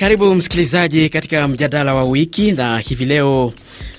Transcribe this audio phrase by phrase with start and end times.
[0.00, 3.46] Karibu msikilizaji katika mjadala wa wiki, na hivi leo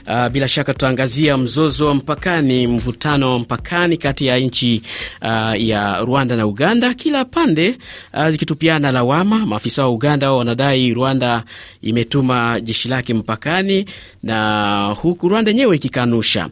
[0.08, 4.82] uh, bila shaka tutaangazia mzozo wa mpakani, mvutano wa mpakani kati ya nchi
[5.22, 7.78] uh, ya Rwanda na Uganda, kila pande
[8.14, 9.46] uh, zikitupiana lawama.
[9.46, 11.44] Maafisa wa Uganda wanadai Rwanda
[11.82, 13.86] imetuma jeshi lake mpakani,
[14.24, 16.50] na huku Rwanda yenyewe ikikanusha.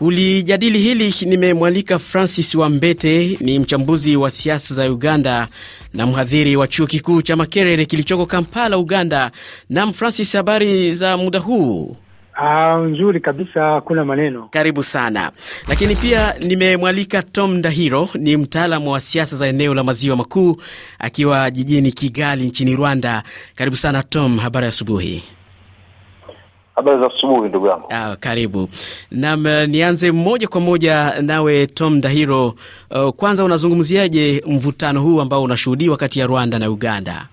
[0.00, 5.48] Kulijadili hili nimemwalika Francis Wambete, ni mchambuzi wa siasa za Uganda
[5.94, 9.30] na mhadhiri wa chuo kikuu cha Makerere kilichoko Kampala, Uganda.
[9.70, 11.96] Nam Francis, habari za muda huu?
[12.34, 14.48] Ah, nzuri kabisa, hakuna maneno.
[14.50, 15.32] Karibu sana.
[15.68, 20.56] Lakini pia nimemwalika Tom Ndahiro, ni mtaalamu wa siasa za eneo la maziwa makuu
[20.98, 23.22] akiwa jijini Kigali nchini Rwanda.
[23.54, 25.22] Karibu sana Tom, habari asubuhi.
[26.80, 27.86] Habari za asubuhi ndugu yangu.
[27.90, 28.68] Ah, karibu
[29.10, 29.42] nam.
[29.68, 32.54] Nianze moja kwa moja nawe Tom Dahiro.
[32.90, 37.26] Uh, kwanza unazungumziaje mvutano huu ambao unashuhudiwa kati ya Rwanda na Uganda?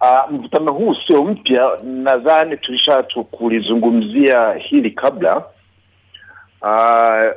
[0.00, 5.36] Uh, mvutano huu sio mpya, nadhani tulisha kulizungumzia hili kabla.
[6.62, 7.32] Uh,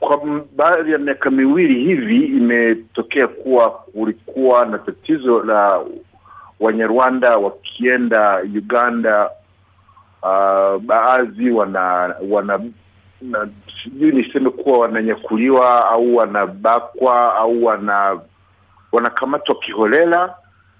[0.00, 0.20] kwa
[0.56, 5.80] baadhi ya miaka miwili hivi imetokea kuwa kulikuwa na tatizo la
[6.60, 9.30] Wanyarwanda wakienda Uganda,
[10.22, 12.60] uh, baadhi wana wana
[13.82, 18.20] sijui niseme kuwa wananyakuliwa au wanabakwa au wana
[18.92, 20.34] wanakamatwa kiholela.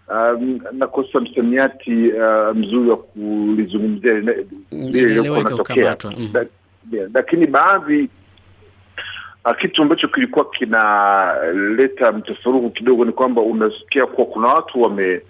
[0.09, 4.13] Um, nakosa msamiati uh, mzuri wa kulizungumzia
[4.71, 5.97] lililokuwa natokea,
[7.15, 8.09] lakini baadhi
[9.45, 15.21] uh, kitu ambacho kilikuwa kinaleta mtafaruku kidogo ni kwamba unasikia kuwa kuna watu wame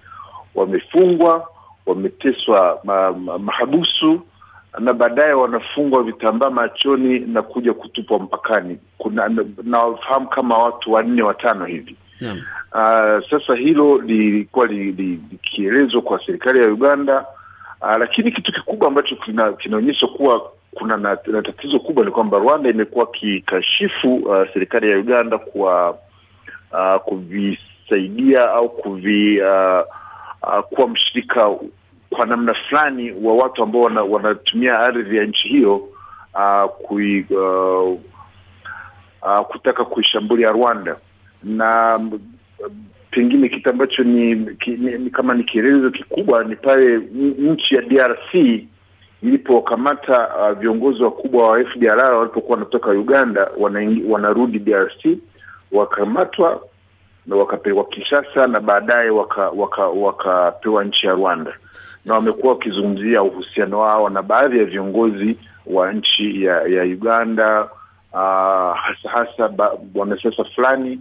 [0.55, 1.49] wamefungwa
[1.87, 4.21] wameteswa ma, ma, mahabusu
[4.79, 8.79] na baadaye wanafungwa vitambaa machoni na kuja kutupwa mpakani.
[8.99, 9.31] Kuna
[9.63, 12.37] nawafahamu kama watu wanne watano hivi yeah.
[12.73, 17.27] Uh, sasa hilo lilikuwa likielezwa kwa serikali ya Uganda
[17.81, 19.17] uh, lakini kitu kikubwa ambacho
[19.59, 24.99] kinaonyesha kuwa kuna na, na tatizo kubwa ni kwamba Rwanda imekuwa kikashifu uh, serikali ya
[24.99, 25.91] Uganda kwa
[26.73, 29.81] uh, kuvisaidia au kuvi uh,
[30.47, 31.51] uh, kuwa mshirika
[32.11, 35.77] kwa namna fulani wa watu ambao wanatumia ardhi ya nchi hiyo
[36.35, 37.99] uh, kui, uh,
[39.23, 40.97] uh, kutaka kuishambulia Rwanda.
[41.43, 42.01] Na
[43.11, 46.97] pengine kitu ambacho ni, ki, ni, kama ni kielelezo kikubwa ni pale
[47.39, 48.35] nchi ya DRC
[49.23, 55.07] ilipokamata uh, viongozi wakubwa wa FDLR walipokuwa wanatoka Uganda wana, wanarudi DRC
[55.73, 56.63] wakamatwa
[57.27, 61.53] na wakapelekwa Kinshasa na baadaye wakapewa waka, waka nchi ya Rwanda,
[62.05, 65.37] na wamekuwa wakizungumzia uhusiano wao na baadhi ya viongozi
[65.67, 67.65] wa nchi ya, ya Uganda
[68.13, 69.51] uh, hasa hasa
[69.95, 71.01] wanasiasa fulani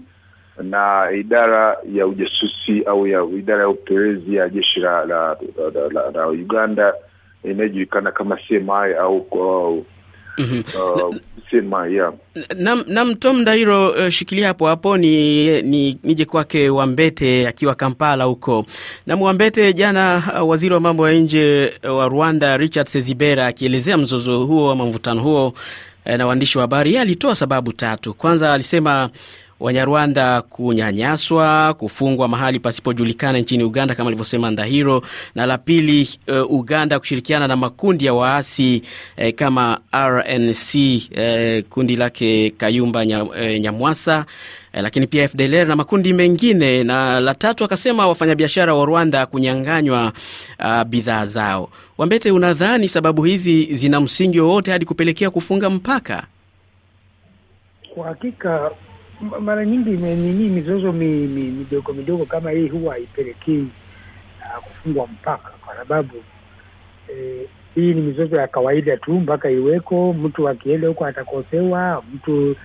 [0.61, 5.37] na idara ya ujasusi au ya idara ya upelelezi ya jeshi la, la,
[5.73, 6.93] la, la, la Uganda
[7.43, 9.83] inayojulikana kama CMI au uh,
[10.37, 11.03] Mm -hmm.
[11.03, 11.15] Uh,
[11.53, 12.13] sema, ya
[12.57, 18.23] Nam, nam Tom Ndairo, uh, shikilia hapo hapo ni, ni nije kwake Wambete akiwa Kampala
[18.23, 18.65] huko.
[19.07, 24.45] Nam Wambete, jana uh, waziri wa mambo ya nje wa Rwanda Richard Sezibera akielezea mzozo
[24.45, 25.47] huo ama mvutano huo
[26.05, 28.13] uh, na waandishi wa habari, yeye alitoa sababu tatu.
[28.13, 29.09] Kwanza alisema
[29.59, 35.03] Wanyarwanda kunyanyaswa, kufungwa mahali pasipojulikana nchini Uganda kama alivyosema Ndahiro,
[35.35, 38.81] na la pili uh, Uganda kushirikiana na makundi ya waasi
[39.17, 40.75] eh, kama RNC
[41.11, 44.25] eh, kundi lake Kayumba eh, Nyamwasa
[44.73, 50.13] eh, lakini pia FDLR na makundi mengine, na la tatu akasema wafanyabiashara wa Rwanda kunyang'anywa
[50.59, 51.69] uh, bidhaa zao.
[51.97, 56.23] Wambete, unadhani sababu hizi zina msingi wowote hadi kupelekea kufunga mpaka?
[57.93, 58.71] Kwa hakika
[59.21, 63.67] mara nyingi nini mizozo mi, mi, midogo midogo kama hii huwa haipelekei
[64.41, 66.23] uh, kufungwa mpaka, kwa sababu
[67.07, 70.13] eh, hii ni mizozo ya kawaida tu mpaka iweko.
[70.13, 72.55] Mtu akienda huko atakosewa, mtu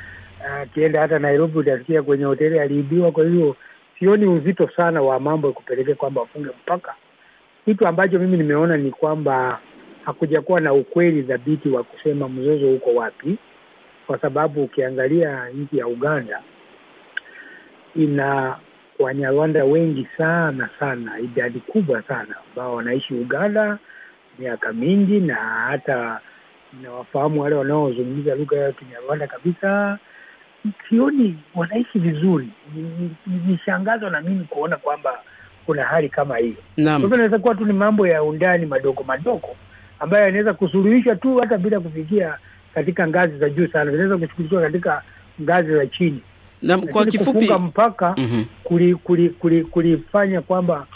[0.62, 3.12] akienda uh, hata Nairobi utasikia kwenye hoteli aliibiwa.
[3.12, 3.56] Kwa hiyo
[3.98, 6.94] sioni uzito sana wa mambo ya kupelekea kwamba wafunge mpaka.
[7.64, 9.60] Kitu ambacho mimi nimeona ni kwamba
[10.04, 13.38] hakujakuwa na ukweli dhabiti wa kusema mzozo uko wapi
[14.08, 16.42] kwa sababu ukiangalia nchi ya Uganda
[17.96, 18.56] ina
[18.98, 23.78] Wanyarwanda wengi sana sana, idadi kubwa sana ambao wanaishi Uganda
[24.38, 26.20] miaka mingi, na hata
[26.82, 29.98] nawafahamu wale wanaozungumza lugha ya Kinyarwanda kabisa.
[30.88, 32.48] Sioni wanaishi vizuri.
[33.46, 35.18] Nishangazwa na mimi kuona kwamba
[35.66, 36.56] kuna hali kama hiyo.
[36.76, 39.56] Hivyo inaweza kuwa tu ni mambo ya undani madogo madogo
[40.00, 42.38] ambayo yanaweza kusuluhishwa tu hata bila kufikia
[42.74, 45.02] katika ngazi za juu sana, zinaweza kushughulikiwa katika
[45.42, 46.20] ngazi za chini.
[46.62, 48.44] Na kwa kifupi kufunga mpaka Mhm.
[48.64, 50.86] kuli, kuli, kuli, kulifanya kwamba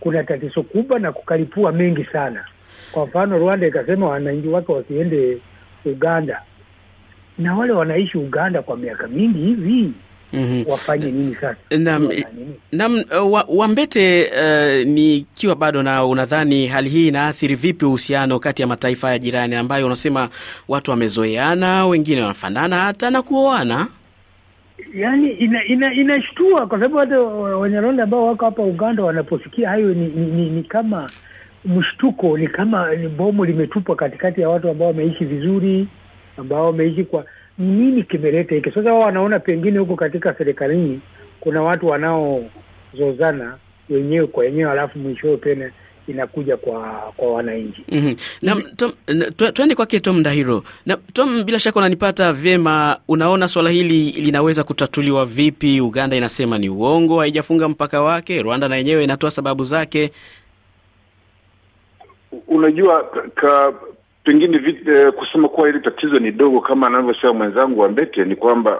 [0.00, 2.44] kuna tatizo kubwa na kukalipua mengi sana.
[2.92, 5.38] Kwa mfano, Rwanda ikasema wananchi wake wasiende
[5.84, 6.42] Uganda,
[7.38, 9.92] na wale wanaishi Uganda kwa miaka mingi hivi
[10.32, 10.64] Mhm.
[10.70, 11.56] wafanye nini sasa?
[11.78, 12.08] Naam,
[12.72, 13.06] naam nini?
[13.32, 19.10] Wa, Wambete, uh, nikiwa bado na unadhani hali hii inaathiri vipi uhusiano kati ya mataifa
[19.10, 20.28] ya jirani ambayo unasema
[20.68, 23.88] watu wamezoeana, wengine wanafanana hata na kuoana?
[24.94, 30.06] Yaani ina, ina, inashtua kwa sababu hata Wanyarwanda ambao wako hapa Uganda wanaposikia hayo ni,
[30.06, 31.10] ni, ni, ni kama
[31.64, 35.88] mshtuko, ni kama ni bomu limetupwa katikati ya watu ambao wameishi vizuri,
[36.36, 37.24] ambao wameishi kwa
[37.58, 38.92] nini kimeleta hiki sasa.
[38.92, 41.00] Wao wanaona pengine huko katika serikalini
[41.40, 43.56] kuna watu wanaozozana
[43.90, 45.70] wenyewe kwa wenyewe, alafu mwishowe tena
[46.08, 47.84] inakuja kwa kwa wananchi.
[47.88, 49.52] mm -hmm.
[49.52, 50.64] Tuende kwake Tom Ndahiro.
[50.86, 52.98] Na Tom, bila shaka unanipata vyema.
[53.08, 55.80] Unaona swala hili linaweza kutatuliwa vipi?
[55.80, 58.42] Uganda inasema ni uongo, haijafunga mpaka wake.
[58.42, 60.12] Rwanda na yenyewe inatoa sababu zake.
[62.48, 63.02] Unajua
[63.34, 63.72] ka
[64.26, 68.36] pengine vit, eh, kusema kuwa hili tatizo ni dogo kama anavyosema mwenzangu wa Mbete ni
[68.36, 68.78] kwamba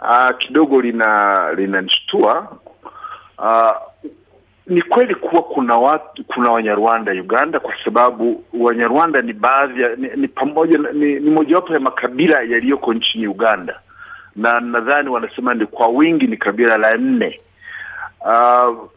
[0.00, 2.58] uh, kidogo lina linanishtua.
[3.38, 3.76] uh,
[4.66, 10.08] ni kweli kuwa kuna watu kuna Wanyarwanda Uganda, kwa sababu Wanyarwanda ni baadhi ya ni,
[10.16, 13.80] ni pamoja ni, ni mojawapo ya makabila yaliyoko nchini Uganda,
[14.36, 17.40] na nadhani wanasema ni kwa wingi ni kabila la nne.
[18.20, 18.88] Uh,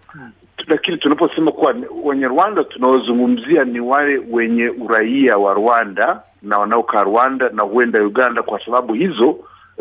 [0.68, 7.50] lakini tunaposema kuwa wenye Rwanda tunaozungumzia ni wale wenye uraia wa Rwanda na wanaokaa Rwanda
[7.50, 9.38] na huenda Uganda kwa sababu hizo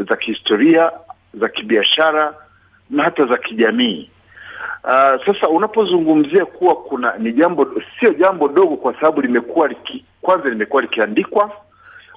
[0.09, 0.93] za kihistoria,
[1.35, 2.35] za kibiashara
[2.91, 4.11] na hata za kijamii.
[4.85, 7.67] Uh, sasa unapozungumzia kuwa kuna ni jambo
[8.01, 11.51] sio jambo dogo, kwa sababu limekuwa liki, kwanza limekuwa likiandikwa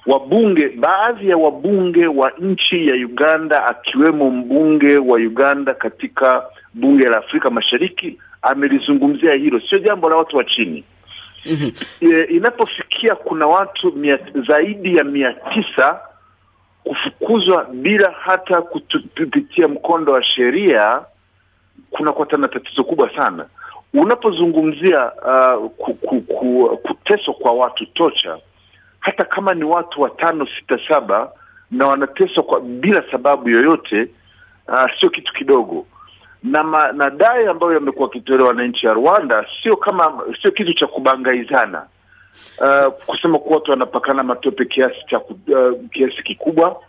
[0.06, 6.42] wabunge, baadhi ya wabunge wa nchi ya Uganda akiwemo mbunge wa Uganda katika
[6.74, 10.84] bunge la Afrika Mashariki amelizungumzia hilo, sio jambo la watu wa chini.
[11.46, 11.70] Mhm.
[12.00, 16.00] E, inapofikia kuna watu mia, zaidi ya mia tisa
[16.84, 21.00] kufukuzwa bila hata kupitia mkondo wa sheria
[21.90, 23.46] kunakuwa tena tatizo kubwa sana.
[23.94, 28.38] Unapozungumzia uh, ku, ku, ku, kuteswa kwa watu tocha,
[29.00, 31.32] hata kama ni watu watano sita saba
[31.70, 34.08] na wanateswa kwa bila sababu yoyote,
[34.68, 35.86] uh, sio kitu kidogo
[36.42, 41.86] na madai ambayo yamekuwa yakitolewa na nchi ya Rwanda sio kama sio kitu cha kubangaizana.
[42.58, 46.80] Uh, kusema kuwa watu wanapakana matope kiasi cha uh, kiasi kikubwa.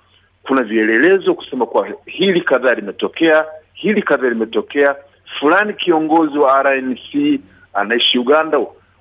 [0.43, 4.95] Kuna vielelezo kusema kuwa hili kadhaa limetokea, hili kadhaa limetokea,
[5.39, 7.39] fulani kiongozi wa RNC
[7.73, 8.59] anaishi Uganda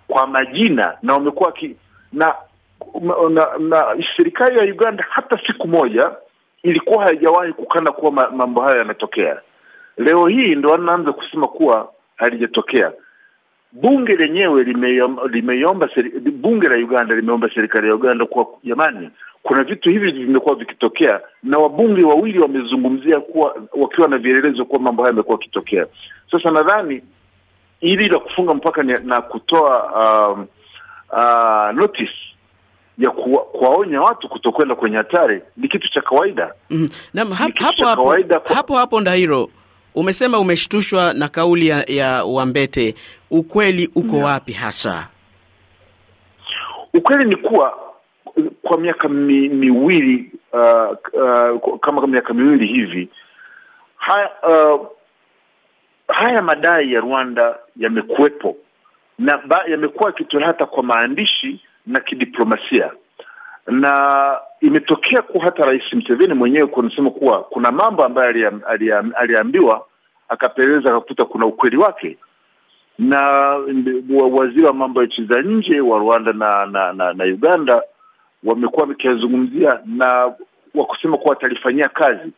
[0.09, 1.53] kwa majina na wamekuwa
[2.13, 2.35] na,
[3.31, 6.11] na, na serikali ya Uganda hata siku moja
[6.63, 9.41] ilikuwa haijawahi kukana kuwa mambo hayo yanatokea.
[10.01, 12.93] Leo hii ndo anaanza kusema kuwa halijatokea.
[13.73, 14.65] Bunge lenyewe
[15.31, 19.11] limeiomba seri, bunge la Uganda limeomba serikali ya Uganda kuwa jamani,
[19.43, 25.03] kuna vitu hivi vimekuwa vikitokea, na wabunge wawili wamezungumzia kuwa wakiwa na vielelezo kuwa mambo
[25.03, 25.87] haya yamekuwa yakitokea.
[26.31, 27.03] Sasa nadhani
[27.81, 29.85] ili la kufunga mpaka ni, na kutoa
[30.33, 30.47] um,
[31.13, 32.13] uh, notice
[32.99, 36.55] ya kuwa, kuwaonya watu kutokwenda kwenye hatari ni kitu cha kawaida.
[37.15, 38.05] Naam, Ni hap- kitu hapo hapo
[38.55, 39.49] hapo hapo Ndahiro,
[39.95, 42.95] umesema umeshtushwa na kauli ya, ya Wambete.
[43.31, 45.09] Ukweli uko wapi hasa?
[46.95, 47.79] Ukweli ni kuwa
[48.63, 50.97] kwa miaka mi, miwili uh,
[51.63, 53.09] uh, kama miaka miwili hivi
[53.97, 54.87] haya, uh,
[56.09, 58.57] haya madai ya Rwanda yamekuwepo
[59.19, 62.91] na ba- yamekuwa yakitolewa hata kwa maandishi na kidiplomasia,
[63.71, 69.87] na imetokea kuwa hata Rais Mseveni mwenyewe kunasema kuwa kuna mambo ambayo aliam- aliam- aliambiwa
[70.29, 72.17] akapeleleza akakuta kuna ukweli wake
[72.99, 73.21] na
[74.11, 77.83] wa- waziri wa mambo ya nchi za nje wa Rwanda na na, na, na Uganda
[78.45, 80.33] wamekuwa wakiyazungumzia na
[80.75, 82.33] wakusema kuwa watalifanyia kazi.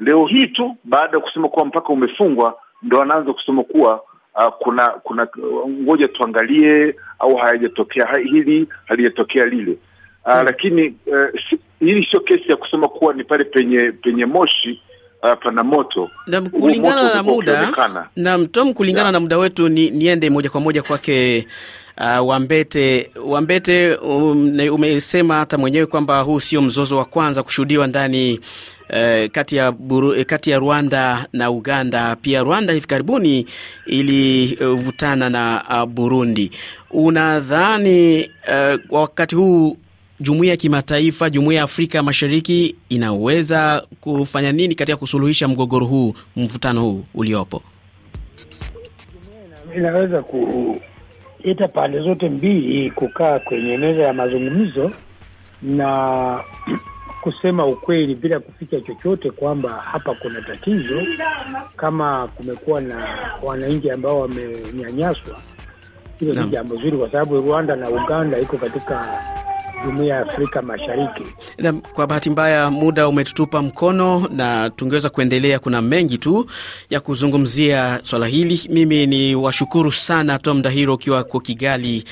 [0.00, 4.02] Leo hii tu baada ya kusema kuwa mpaka umefungwa, ndo wanaanza kusema kuwa
[4.34, 5.28] uh, kuna kuna
[5.68, 9.78] ngoja tuangalie, au hayajatokea hili halijatokea lile
[10.28, 14.80] uh, lakini uh, hili sio kesi ya kusema kuwa ni pale penye penye moshi
[15.22, 18.06] uh, pana moto Na kulingana na muda ukionekana.
[18.16, 21.46] na Tom, kulingana yeah, na muda wetu ni, niende moja kwa moja kwake
[22.00, 23.10] uh, Wambete.
[23.24, 28.40] Wambete, um, umesema hata mwenyewe kwamba huu sio mzozo wa kwanza kushuhudiwa ndani
[28.90, 32.16] uh, kati ya Buru, eh, kati ya Rwanda na Uganda.
[32.16, 33.46] Pia Rwanda hivi karibuni
[33.86, 36.50] ilivutana uh, na uh, Burundi.
[36.90, 39.76] Unadhani uh, wakati huu
[40.20, 46.80] jumuiya ya kimataifa, jumuiya ya Afrika Mashariki inaweza kufanya nini katika kusuluhisha mgogoro huu, mvutano
[46.82, 47.62] huu uliopo?
[49.76, 54.90] Inaweza kuita pande zote mbili kukaa kwenye meza ya mazungumzo
[55.62, 56.40] na
[57.22, 61.02] kusema ukweli bila kuficha chochote kwamba hapa kuna tatizo,
[61.76, 65.38] kama kumekuwa na wananchi ambao wamenyanyaswa.
[66.20, 69.20] Hilo ni jambo zuri, kwa sababu Rwanda na Uganda iko katika
[69.84, 71.22] jumuiya ya Afrika Mashariki.
[71.58, 75.58] Na kwa bahati mbaya muda umetutupa mkono, na tungeweza kuendelea.
[75.58, 76.46] Kuna mengi tu
[76.90, 78.60] ya kuzungumzia swala hili.
[78.70, 82.04] Mimi ni washukuru sana Tom Dahiro ukiwa ko Kigali,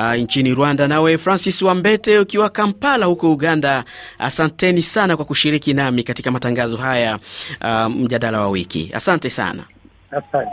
[0.00, 3.84] uh, nchini Rwanda, nawe Francis Wambete ukiwa Kampala huko Uganda.
[4.18, 7.18] Asanteni sana kwa kushiriki nami katika matangazo haya,
[7.62, 8.90] uh, mjadala wa wiki.
[8.94, 9.64] Asante sana.
[10.10, 10.50] Asante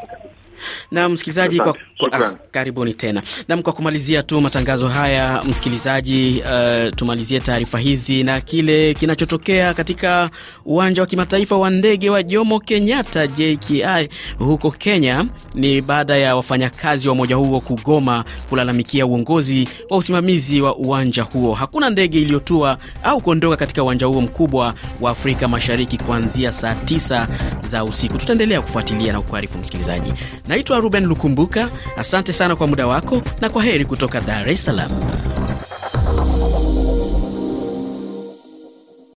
[0.91, 3.61] na msikilizaji kwa, kwa, as, karibuni tena nam.
[3.61, 10.29] Kwa kumalizia tu matangazo haya msikilizaji, uh, tumalizie taarifa hizi na kile kinachotokea katika
[10.65, 15.25] uwanja wa kimataifa wa ndege wa Jomo Kenyatta JKI huko Kenya.
[15.55, 21.53] Ni baada ya wafanyakazi wa umoja huo kugoma kulalamikia uongozi wa usimamizi wa uwanja huo.
[21.53, 27.27] Hakuna ndege iliyotua au kuondoka katika uwanja huo mkubwa wa Afrika Mashariki kuanzia saa 9
[27.69, 28.17] za usiku.
[28.17, 30.13] Tutaendelea kufuatilia na kukuarifu msikilizaji.
[30.51, 34.91] Naitwa Ruben Lukumbuka, asante sana kwa muda wako na kwa heri kutoka Dar es Salaam.